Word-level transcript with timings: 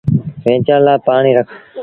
ويچڻ 0.43 0.79
لآ 0.85 0.93
پآڻيٚ 1.05 1.37
رک۔ 1.37 1.47